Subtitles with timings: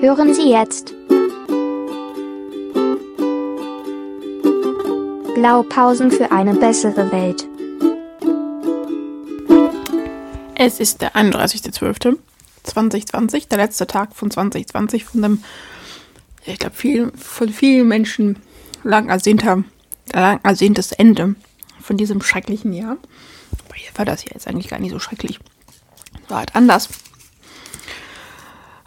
[0.00, 0.94] Hören Sie jetzt
[5.34, 7.46] Blaupausen für eine bessere Welt.
[10.54, 15.44] Es ist der 31.12.2020, der letzte Tag von 2020, von dem,
[16.46, 18.38] ich glaube, viel, von vielen Menschen
[18.82, 19.64] lang ersehnter,
[20.14, 21.34] lang ersehntes Ende
[21.78, 22.96] von diesem schrecklichen Jahr.
[23.66, 25.40] Aber hier war das ja jetzt eigentlich gar nicht so schrecklich.
[26.28, 26.88] War halt anders.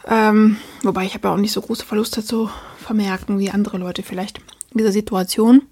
[0.07, 4.03] Ähm, wobei ich habe ja auch nicht so große Verluste zu vermerken wie andere Leute
[4.03, 4.39] vielleicht
[4.71, 5.63] in dieser Situation.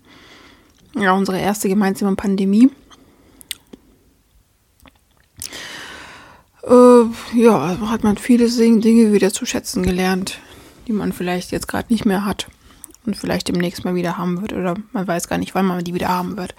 [0.96, 2.70] Ja, unsere erste gemeinsame Pandemie.
[6.64, 10.40] Äh, ja, hat man viele Dinge wieder zu schätzen gelernt,
[10.88, 12.48] die man vielleicht jetzt gerade nicht mehr hat
[13.06, 15.94] und vielleicht demnächst mal wieder haben wird oder man weiß gar nicht, wann man die
[15.94, 16.54] wieder haben wird.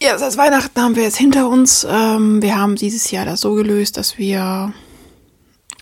[0.00, 1.86] Ja, seit Weihnachten haben wir jetzt hinter uns.
[1.88, 4.72] Ähm, wir haben dieses Jahr das so gelöst, dass wir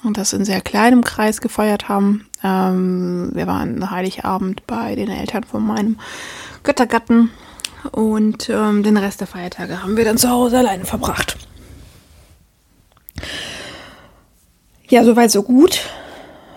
[0.04, 2.26] und das in sehr kleinem Kreis gefeiert haben.
[2.42, 5.98] Ähm, wir waren Heiligabend bei den Eltern von meinem
[6.62, 7.30] Göttergatten
[7.92, 11.36] und ähm, den Rest der Feiertage haben wir dann zu Hause alleine verbracht.
[14.88, 15.80] Ja, soweit so gut.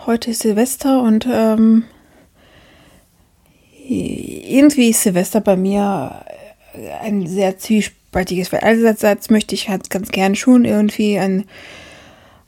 [0.06, 1.86] Heute ist Silvester und ähm,
[3.88, 6.23] irgendwie ist Silvester bei mir
[7.02, 11.45] ein sehr zwiespaltiges, weil einerseits möchte ich halt ganz gern schon irgendwie ein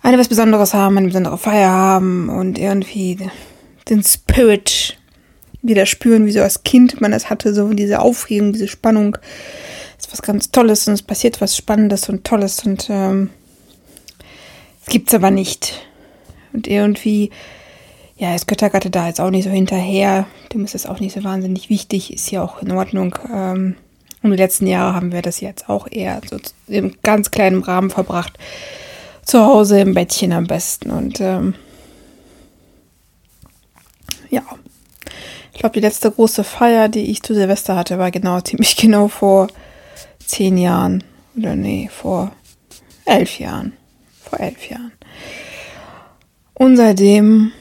[0.02, 3.18] eine was Besonderes haben, eine besondere Feier haben und irgendwie
[3.90, 4.98] den Spirit
[5.62, 9.18] wieder spüren, wie so als Kind man das hatte, so diese Aufregung, diese Spannung.
[9.98, 13.30] Das ist was ganz Tolles und es passiert was Spannendes und Tolles und ähm,
[14.82, 15.86] es gibt's aber nicht.
[16.54, 17.30] Und irgendwie,
[18.18, 20.26] ja, ist Göttergatte da jetzt auch nicht so hinterher.
[20.54, 23.16] Dem ist es auch nicht so wahnsinnig wichtig, ist ja auch in Ordnung.
[23.32, 23.76] Ähm,
[24.24, 27.90] und die letzten Jahre haben wir das jetzt auch eher so im ganz kleinen Rahmen
[27.90, 28.38] verbracht
[29.30, 30.90] zu Hause im Bettchen am besten.
[30.90, 31.54] Und ähm,
[34.30, 34.42] ja,
[35.54, 39.08] ich glaube, die letzte große Feier, die ich zu Silvester hatte, war genau ziemlich genau
[39.08, 39.48] vor
[40.26, 41.04] zehn Jahren.
[41.38, 42.32] Oder nee, vor
[43.06, 43.74] elf Jahren.
[44.24, 44.92] Vor elf Jahren.
[46.56, 47.52] Und seitdem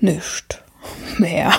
[0.00, 0.58] nichts
[1.18, 1.52] mehr.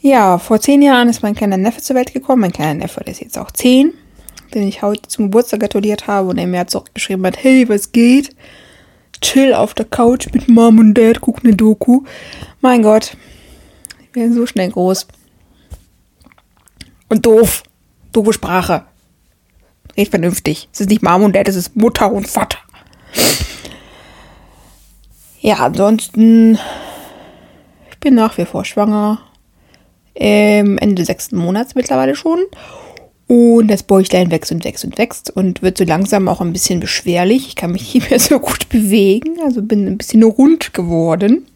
[0.00, 2.40] Ja, vor zehn Jahren ist mein kleiner Neffe zur Welt gekommen.
[2.40, 3.94] Mein kleiner Neffe, ist jetzt auch zehn
[4.54, 8.34] den ich heute zum Geburtstag gratuliert habe und er mir zurückgeschrieben hat, hey, was geht?
[9.20, 12.02] Chill auf der Couch mit Mom und Dad, guck ne Doku.
[12.60, 13.16] Mein Gott,
[14.12, 15.06] wir werden so schnell groß.
[17.08, 17.62] Und doof.
[18.12, 18.84] Doofe Sprache.
[19.96, 20.68] Red vernünftig.
[20.72, 22.58] Es ist nicht Mom und Dad, es ist Mutter und Vater.
[25.40, 26.58] Ja, ansonsten,
[27.90, 29.20] ich bin nach wie vor schwanger.
[30.14, 32.38] Ähm, Ende sechsten Monats mittlerweile schon.
[33.26, 36.80] Und das Bäuchlein wächst und wächst und wächst und wird so langsam auch ein bisschen
[36.80, 37.48] beschwerlich.
[37.48, 41.46] Ich kann mich nicht mehr so gut bewegen, also bin ein bisschen rund geworden.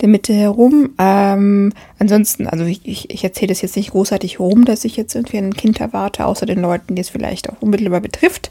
[0.00, 0.90] Der Mitte herum.
[0.98, 5.14] Ähm, ansonsten, also ich, ich, ich erzähle das jetzt nicht großartig rum, dass ich jetzt
[5.14, 8.50] irgendwie ein Kind erwarte, außer den Leuten, die es vielleicht auch unmittelbar betrifft.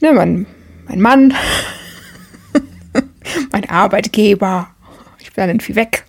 [0.00, 0.46] Ne, mein,
[0.86, 1.34] mein Mann,
[3.52, 4.68] mein Arbeitgeber,
[5.18, 6.06] ich bin dann irgendwie weg,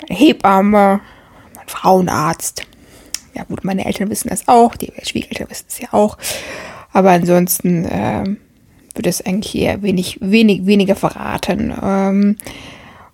[0.00, 1.00] meine Hebamme,
[1.56, 2.62] mein Frauenarzt
[3.36, 6.16] ja gut, meine Eltern wissen das auch, die Schwiegereltern wissen es ja auch.
[6.92, 8.24] Aber ansonsten äh,
[8.94, 11.72] wird es eigentlich eher wenig, wenig, weniger verraten.
[11.82, 12.36] Ähm,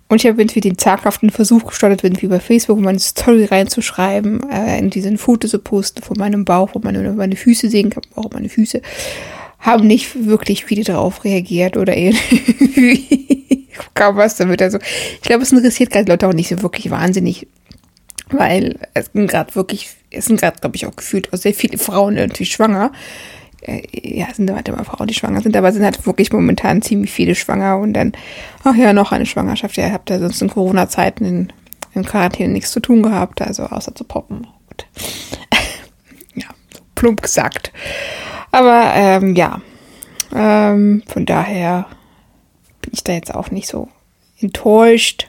[0.07, 4.79] und ich habe irgendwie den zaghaften Versuch gestartet, irgendwie bei Facebook meine Story reinzuschreiben, äh,
[4.79, 8.31] in diesen Fotos zu posten von meinem Bauch, wo man meine Füße sehen kann, auch
[8.31, 8.81] meine Füße.
[9.59, 14.61] Haben nicht wirklich viele darauf reagiert oder irgendwie kaum was damit.
[14.61, 14.77] Also
[15.15, 17.47] ich glaube, es interessiert gerade Leute auch nicht so wirklich wahnsinnig
[18.33, 21.77] weil es sind gerade wirklich, es sind gerade, glaube ich, auch gefühlt auch sehr viele
[21.77, 22.91] Frauen irgendwie schwanger.
[23.61, 27.11] Äh, ja, sind halt immer Frauen, die schwanger sind, aber sind halt wirklich momentan ziemlich
[27.11, 28.13] viele schwanger und dann,
[28.63, 29.77] ach ja, noch eine Schwangerschaft.
[29.77, 31.53] Ja, habt ja sonst in Corona-Zeiten in,
[31.93, 34.47] in Quarantäne nichts zu tun gehabt, also außer zu poppen.
[34.67, 34.85] Gut.
[36.35, 36.47] ja,
[36.95, 37.71] plump gesagt.
[38.51, 39.61] Aber ähm, ja,
[40.35, 41.87] ähm, von daher
[42.81, 43.87] bin ich da jetzt auch nicht so
[44.39, 45.27] enttäuscht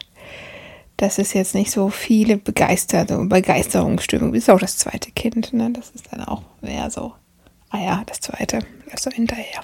[0.97, 4.35] das ist jetzt nicht so viele begeisterte Begeisterungsstimmung.
[4.35, 5.71] Ist auch das zweite Kind, ne?
[5.73, 7.13] Das ist dann auch mehr so,
[7.71, 8.61] ah ja, das zweite,
[8.91, 9.61] das so hinterher.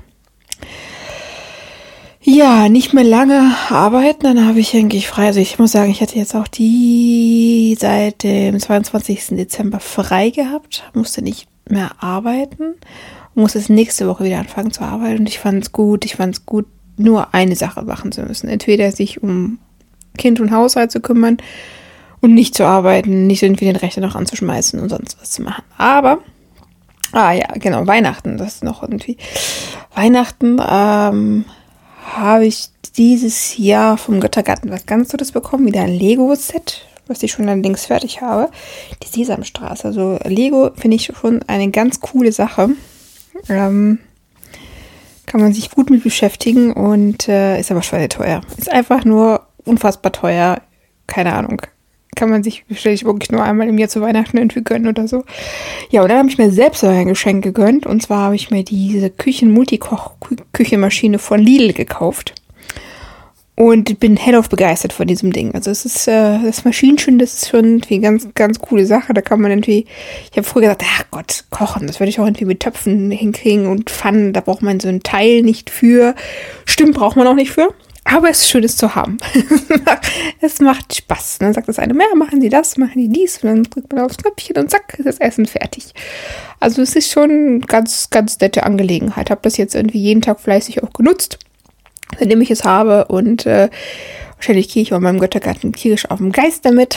[2.23, 5.27] Ja, nicht mehr lange arbeiten, dann habe ich eigentlich frei.
[5.27, 9.29] Also ich muss sagen, ich hatte jetzt auch die seit dem 22.
[9.31, 12.75] Dezember frei gehabt, musste nicht mehr arbeiten,
[13.35, 16.35] muss es nächste Woche wieder anfangen zu arbeiten und ich fand es gut, ich fand
[16.35, 16.67] es gut,
[16.99, 18.49] nur eine Sache machen zu müssen.
[18.49, 19.59] Entweder sich um
[20.21, 21.39] Kind und Haushalt zu kümmern
[22.21, 25.65] und nicht zu arbeiten, nicht irgendwie den Rechner noch anzuschmeißen und sonst was zu machen.
[25.77, 26.19] Aber,
[27.13, 29.17] ah ja, genau, Weihnachten, das ist noch irgendwie.
[29.95, 31.45] Weihnachten ähm,
[32.15, 37.33] habe ich dieses Jahr vom Göttergarten was ganz Tolles bekommen, wieder ein Lego-Set, was ich
[37.33, 38.51] schon allerdings fertig habe.
[39.03, 39.87] Die Sesamstraße.
[39.87, 42.71] Also Lego finde ich schon eine ganz coole Sache.
[43.49, 43.99] Ähm,
[45.27, 48.41] kann man sich gut mit beschäftigen und äh, ist aber schweineteuer.
[48.59, 50.61] Ist einfach nur unfassbar teuer.
[51.07, 51.63] Keine Ahnung
[52.21, 55.25] kann man sich wahrscheinlich wirklich nur einmal im Jahr zu Weihnachten irgendwie gönnen oder so.
[55.91, 57.87] Ja, und dann habe ich mir selbst ein Geschenk gegönnt.
[57.87, 62.35] Und zwar habe ich mir diese Küchen-Multikoch-Küchenmaschine von Lidl gekauft.
[63.55, 65.55] Und bin hellauf begeistert von diesem Ding.
[65.55, 69.15] Also es ist äh, das Maschinenchen, das ist schon irgendwie ganz, ganz coole Sache.
[69.15, 69.87] Da kann man irgendwie,
[70.31, 73.67] ich habe früher gesagt, ach Gott, kochen, das würde ich auch irgendwie mit Töpfen hinkriegen
[73.67, 76.15] und Pfannen, da braucht man so ein Teil nicht für.
[76.65, 77.75] Stimmt, braucht man auch nicht für.
[78.13, 79.19] Aber es ist schön, es zu haben.
[80.41, 81.39] es macht Spaß.
[81.39, 83.39] Dann sagt das eine, mehr, machen Sie das, machen die dies.
[83.43, 85.95] Und dann drückt man aufs Knöpfchen und zack, ist das Essen fertig.
[86.59, 89.31] Also es ist schon eine ganz, ganz nette Angelegenheit.
[89.31, 91.39] Habe das jetzt irgendwie jeden Tag fleißig auch genutzt,
[92.19, 93.05] seitdem ich es habe.
[93.07, 93.71] Und äh,
[94.35, 96.97] wahrscheinlich gehe ich bei meinem Göttergarten tierisch auf den Geist damit.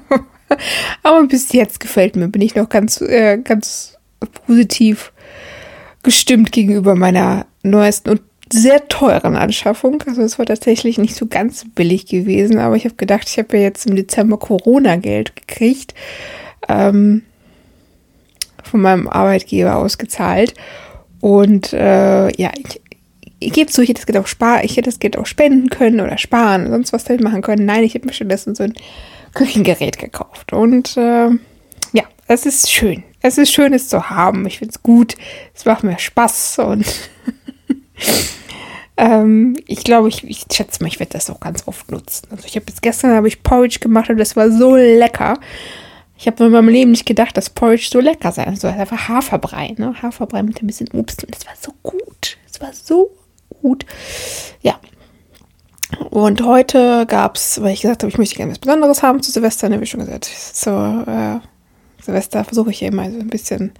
[1.02, 3.98] Aber bis jetzt gefällt mir, bin ich noch ganz, äh, ganz
[4.46, 5.12] positiv
[6.02, 8.20] gestimmt gegenüber meiner neuesten und
[8.52, 10.02] sehr teuren Anschaffung.
[10.06, 13.56] Also es war tatsächlich nicht so ganz billig gewesen, aber ich habe gedacht, ich habe
[13.56, 15.94] ja jetzt im Dezember Corona-Geld gekriegt.
[16.68, 17.22] Ähm,
[18.74, 20.54] von meinem Arbeitgeber ausgezahlt.
[21.20, 22.80] Und äh, ja, ich,
[23.38, 25.70] ich gebe zu, ich hätte das Geld auch sparen, ich hätte das Geld auch spenden
[25.70, 27.66] können oder sparen, sonst was damit machen können.
[27.66, 28.74] Nein, ich hätte mir stattdessen so ein
[29.34, 30.52] Küchengerät gekauft.
[30.52, 31.28] Und äh,
[31.92, 33.04] ja, es ist schön.
[33.20, 34.46] Es ist schön, es zu haben.
[34.46, 35.14] Ich finde es gut.
[35.54, 36.84] Es macht mir Spaß und
[38.96, 42.28] ähm, ich glaube, ich, ich schätze mal, ich werde das auch ganz oft nutzen.
[42.30, 45.38] Also ich habe jetzt gestern habe ich Porridge gemacht und das war so lecker.
[46.16, 48.70] Ich habe in meinem Leben nicht gedacht, dass Porridge so lecker sein soll.
[48.70, 49.94] Einfach Haferbrei, ne?
[50.00, 52.38] Haferbrei mit ein bisschen Obst und das war so gut.
[52.50, 53.10] Es war so
[53.60, 53.84] gut.
[54.62, 54.78] Ja.
[56.10, 59.30] Und heute gab es, weil ich gesagt habe, ich möchte gerne was Besonderes haben zu
[59.30, 61.40] Silvester, ne, wie schon gesagt, so äh,
[62.02, 63.72] Silvester versuche ich ja immer so ein bisschen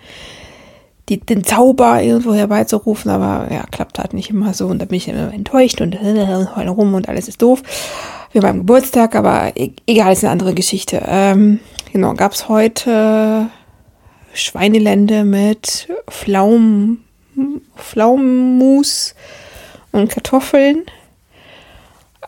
[1.09, 4.97] die, den Zauber irgendwo herbeizurufen, aber ja, klappt halt nicht immer so und da bin
[4.97, 6.01] ich immer enttäuscht und
[6.57, 7.63] heule rum und alles ist doof.
[8.33, 11.03] Wie beim Geburtstag, aber e-, egal, ist eine andere Geschichte.
[11.07, 11.61] Ähm,
[11.93, 13.49] genau, gab's heute
[14.33, 17.05] Schweinelände mit Pflaumen,
[17.77, 19.15] Pflaumenmus
[19.93, 20.85] und Kartoffeln.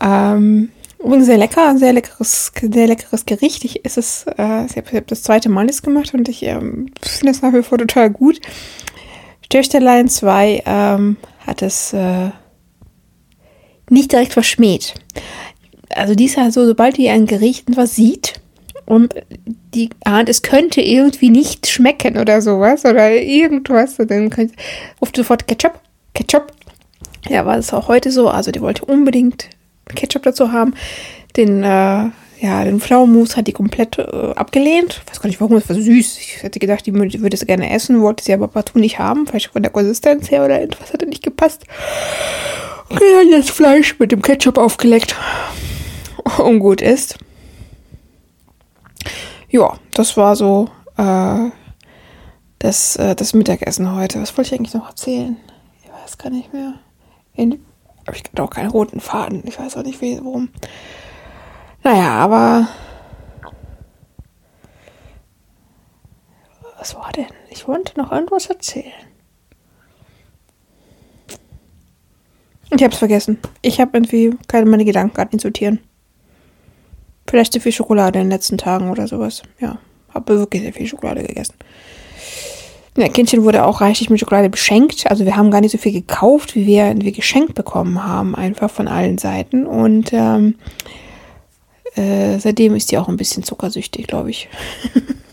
[0.00, 0.70] Ähm,
[1.06, 3.64] übrigens sehr lecker, sehr leckeres, sehr leckeres Gericht.
[3.64, 7.30] Ich ist es, äh, ich habe das zweite Mal jetzt gemacht und ich ähm, finde
[7.30, 8.40] es nach wie vor total gut.
[9.44, 11.16] Stöchterlein 2 ähm,
[11.46, 12.30] hat es äh,
[13.88, 14.94] nicht direkt verschmäht.
[15.90, 18.40] Also die ist halt so, sobald die ein Gericht was sieht
[18.86, 19.14] und
[19.74, 24.32] die ahnt, es könnte irgendwie nicht schmecken oder sowas oder irgendwas, dann
[25.00, 25.78] ruft sofort Ketchup,
[26.14, 26.52] Ketchup.
[27.28, 28.28] Ja, war es auch heute so.
[28.28, 29.48] Also die wollte unbedingt
[29.94, 30.74] Ketchup dazu haben.
[31.36, 32.10] Den, äh,
[32.40, 35.02] ja, den Pflaumenmus hat die komplett äh, abgelehnt.
[35.04, 36.18] Ich weiß gar nicht warum, es war süß.
[36.18, 39.26] Ich hätte gedacht, die würde es gerne essen, wollte sie aber partout nicht haben.
[39.26, 41.64] Vielleicht von der Konsistenz her oder etwas hatte nicht gepasst.
[42.88, 45.16] Okay, dann das Fleisch mit dem Ketchup aufgeleckt.
[46.38, 47.18] Und gut ist.
[49.48, 51.50] Ja, das war so äh,
[52.58, 54.20] das, äh, das Mittagessen heute.
[54.20, 55.36] Was wollte ich eigentlich noch erzählen?
[55.82, 56.74] Ich weiß gar nicht mehr.
[57.34, 57.60] In,
[58.06, 59.42] aber ich hatte auch keinen roten Faden.
[59.46, 60.48] Ich weiß auch nicht, wie, warum.
[61.82, 62.68] Naja, aber.
[66.78, 67.26] Was war denn?
[67.50, 68.92] Ich wollte noch irgendwas erzählen.
[72.75, 73.38] Ich hab's vergessen.
[73.62, 75.80] Ich habe irgendwie keine meine Gedanken gerade nicht sortieren.
[77.28, 79.42] Vielleicht zu viel Schokolade in den letzten Tagen oder sowas.
[79.58, 79.78] Ja,
[80.12, 81.54] habe wirklich sehr viel Schokolade gegessen.
[82.96, 85.10] Ja, Kindchen wurde auch reichlich mit Schokolade beschenkt.
[85.10, 88.34] Also wir haben gar nicht so viel gekauft, wie wir, wie wir geschenkt bekommen haben,
[88.34, 89.66] einfach von allen Seiten.
[89.66, 90.54] Und ähm,
[91.94, 94.48] äh, seitdem ist die auch ein bisschen zuckersüchtig, glaube ich.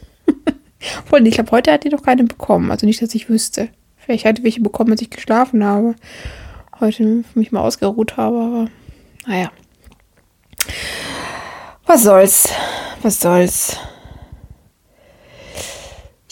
[1.12, 2.70] Und ich glaube, heute hat die noch keine bekommen.
[2.70, 3.70] Also nicht, dass ich wüsste.
[3.98, 5.96] Vielleicht hatte welche bekommen, als ich geschlafen habe.
[6.82, 8.68] Heute mich mal ausgeruht habe, aber
[9.26, 9.52] naja.
[11.86, 12.50] Was soll's?
[13.02, 13.78] Was soll's?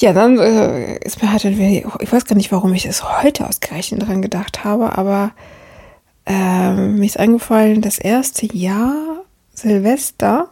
[0.01, 3.47] Ja, dann äh, ist mir halt irgendwie, ich weiß gar nicht, warum ich das heute
[3.47, 5.31] ausgerechnet dran gedacht habe, aber
[6.25, 10.49] äh, mir ist eingefallen, das erste Jahr Silvester,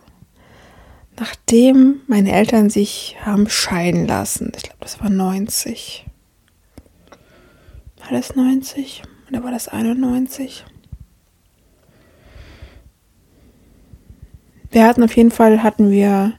[1.18, 4.52] nachdem meine Eltern sich haben scheiden lassen.
[4.56, 6.06] Ich glaube, das war 90.
[8.02, 9.02] War das 90?
[9.30, 10.64] Oder war das 91?
[14.70, 16.34] Wir hatten auf jeden Fall, hatten wir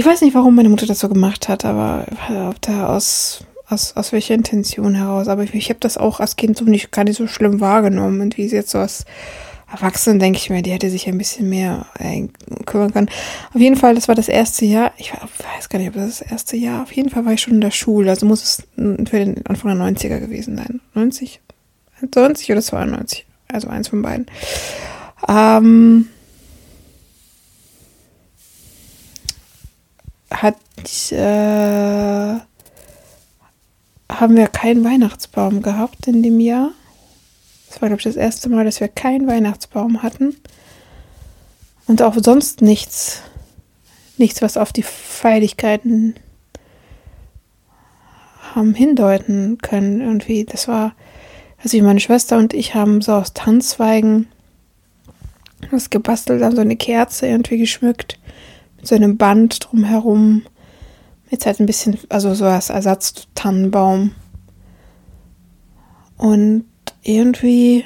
[0.00, 2.06] ich weiß nicht, warum meine Mutter das so gemacht hat, aber
[2.48, 5.28] ob da aus aus, aus welcher Intention heraus.
[5.28, 8.22] Aber ich, ich habe das auch als Kind so nicht, gar nicht so schlimm wahrgenommen.
[8.22, 9.04] Und wie es jetzt so als
[9.70, 12.26] Erwachsenen denke ich mir, die hätte sich ein bisschen mehr äh,
[12.64, 13.10] kümmern können.
[13.52, 14.92] Auf jeden Fall, das war das erste Jahr.
[14.96, 16.82] Ich weiß gar nicht, ob das das erste Jahr.
[16.82, 18.08] Auf jeden Fall war ich schon in der Schule.
[18.08, 20.80] Also muss es für den Anfang der 90er gewesen sein.
[20.94, 21.40] 90?
[22.14, 23.26] 90 oder 92?
[23.48, 24.24] Also eins von beiden.
[25.28, 26.08] Ähm,
[30.30, 30.56] hat
[31.12, 32.40] äh,
[34.10, 36.70] haben wir keinen Weihnachtsbaum gehabt in dem Jahr.
[37.68, 40.36] Das war, glaube ich, das erste Mal, dass wir keinen Weihnachtsbaum hatten.
[41.86, 43.22] Und auch sonst nichts.
[44.18, 46.14] Nichts, was auf die Feierlichkeiten
[48.54, 50.00] haben hindeuten können.
[50.00, 50.94] Irgendwie, das war,
[51.62, 54.26] also meine Schwester und ich haben so aus Tanzzweigen
[55.70, 58.18] was gebastelt, haben so eine Kerze irgendwie geschmückt,
[58.80, 60.42] mit so einem Band drumherum.
[61.30, 64.12] Jetzt halt ein bisschen, also so als Ersatz-Tannenbaum.
[66.16, 66.64] Und
[67.02, 67.84] irgendwie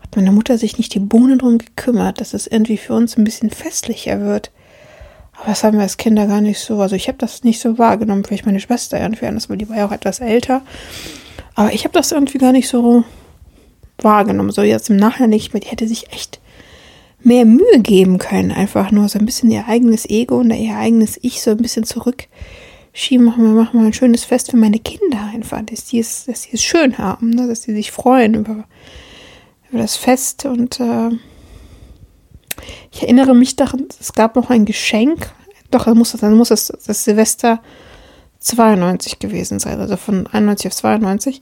[0.00, 3.24] hat meine Mutter sich nicht die Bohnen drum gekümmert, dass es irgendwie für uns ein
[3.24, 4.50] bisschen festlicher wird.
[5.32, 6.80] Aber das haben wir als Kinder gar nicht so.
[6.80, 8.24] Also ich habe das nicht so wahrgenommen.
[8.24, 10.62] Vielleicht meine Schwester irgendwie anders, weil die war ja auch etwas älter.
[11.54, 13.04] Aber ich habe das irgendwie gar nicht so
[13.98, 14.50] wahrgenommen.
[14.50, 16.40] So jetzt im Nachhinein ich mir, die hätte sich echt
[17.24, 18.52] mehr Mühe geben können.
[18.52, 21.84] Einfach nur so ein bisschen ihr eigenes Ego und ihr eigenes Ich so ein bisschen
[21.84, 23.24] zurückschieben.
[23.24, 26.42] Machen wir machen wir ein schönes Fest für meine Kinder einfach, dass die es, dass
[26.42, 27.48] die es schön haben, ne?
[27.48, 28.64] dass die sich freuen über,
[29.70, 30.44] über das Fest.
[30.44, 31.10] Und äh,
[32.92, 35.30] ich erinnere mich daran, es gab noch ein Geschenk.
[35.70, 37.60] Doch, dann muss, dann muss es das Silvester
[38.40, 41.40] 92 gewesen sein, also von 91 auf 92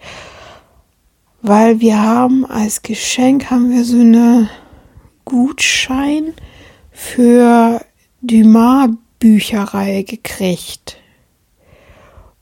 [1.43, 4.49] weil wir haben als Geschenk haben wir so eine
[5.33, 6.35] Gutschein
[6.91, 7.81] für
[8.21, 10.99] Dumas Bücherei gekriegt.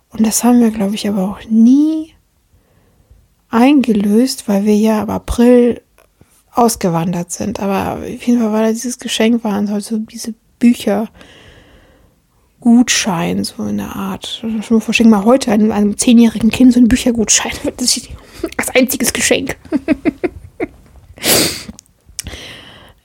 [0.09, 2.15] Und das haben wir, glaube ich, aber auch nie
[3.49, 5.83] eingelöst, weil wir ja im April
[6.53, 7.61] ausgewandert sind.
[7.61, 11.09] Aber auf jeden Fall war da dieses Geschenk, waren halt so diese Bücher.
[12.59, 14.43] Gutschein, so in der Art.
[14.63, 17.53] Schon verschenken wir heute einem, einem zehnjährigen Kind so einen Büchergutschein.
[17.77, 18.09] Das ist
[18.57, 19.57] als einziges Geschenk.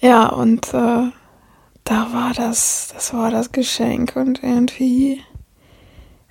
[0.06, 1.10] ja, und äh,
[1.84, 5.20] da war das, das war das Geschenk und irgendwie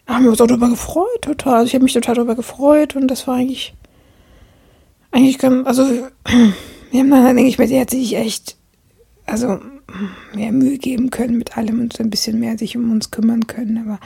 [0.06, 1.54] haben wir uns auch darüber gefreut, total.
[1.54, 3.74] Also ich habe mich total darüber gefreut und das war eigentlich,
[5.10, 5.82] eigentlich ganz, also
[6.90, 8.56] wir haben dann, denke ich mir, sie hat sich echt,
[9.26, 9.58] also
[10.34, 13.48] mehr Mühe geben können mit allem und so ein bisschen mehr sich um uns kümmern
[13.48, 13.98] können, aber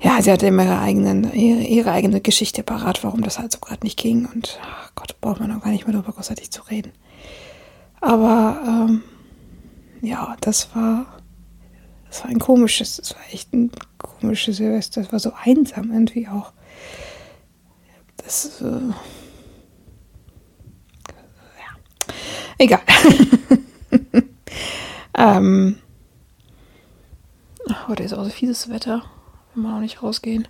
[0.00, 3.58] ja, sie hatte immer ihre, eigenen, ihre, ihre eigene Geschichte parat, warum das halt so
[3.58, 4.26] gerade nicht ging.
[4.26, 6.92] Und ach Gott, braucht man auch gar nicht mehr darüber großartig zu reden.
[8.04, 9.02] Aber ähm,
[10.02, 11.06] ja, das war,
[12.06, 15.00] das war ein komisches, das war echt ein komisches Silvester.
[15.00, 16.52] Das war so einsam irgendwie auch.
[18.18, 18.90] Das, äh,
[21.56, 21.72] ja,
[22.58, 22.82] egal.
[25.14, 25.78] ähm,
[27.88, 29.02] heute ist auch so fieses Wetter.
[29.54, 30.48] Kann man auch nicht rausgehen.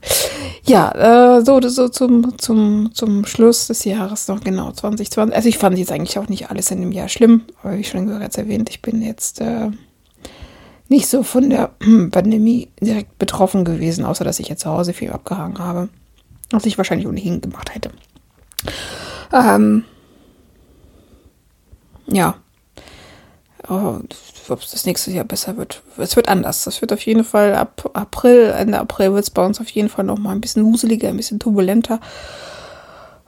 [0.65, 5.37] Ja, äh, so, so zum, zum, zum Schluss des Jahres noch genau 2020.
[5.37, 8.07] Also ich fand jetzt eigentlich auch nicht alles in dem Jahr schlimm, aber wie schon
[8.07, 9.71] bereits erwähnt, ich bin jetzt äh,
[10.89, 11.73] nicht so von der
[12.11, 15.91] Pandemie direkt betroffen gewesen, außer dass ich jetzt zu Hause viel abgehangen habe.
[16.51, 17.91] Was ich wahrscheinlich ohnehin gemacht hätte.
[19.35, 19.85] Ähm,
[22.07, 22.37] ja.
[23.69, 23.99] Oh,
[24.49, 25.83] ob es das nächste Jahr besser wird.
[25.97, 26.67] Es wird anders.
[26.67, 29.89] Es wird auf jeden Fall ab April, Ende April wird es bei uns auf jeden
[29.89, 32.01] Fall noch mal ein bisschen wuseliger, ein bisschen turbulenter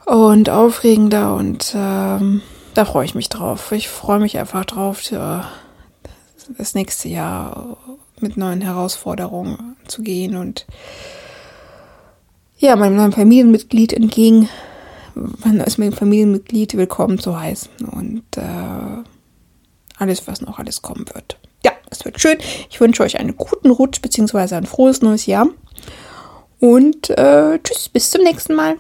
[0.05, 2.43] und aufregender und ähm,
[2.75, 3.73] da freue ich mich drauf.
[3.73, 7.77] Ich freue mich einfach drauf, das nächste Jahr
[8.21, 10.67] mit neuen Herausforderungen zu gehen und
[12.59, 14.49] ja, meinem neuen Familienmitglied entgegen,
[15.15, 19.03] mein neues Familienmitglied willkommen zu heißen und äh,
[19.99, 21.39] alles, was noch alles kommen wird.
[21.65, 22.39] Ja, es wird schön.
[22.71, 24.55] Ich wünsche euch einen guten Rutsch bzw.
[24.55, 25.49] ein frohes neues Jahr.
[26.59, 28.77] Und äh, tschüss, bis zum nächsten Mal.